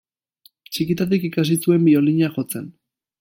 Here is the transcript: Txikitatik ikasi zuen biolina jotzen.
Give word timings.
Txikitatik 0.69 1.27
ikasi 1.29 1.57
zuen 1.67 1.85
biolina 1.91 2.31
jotzen. 2.39 2.71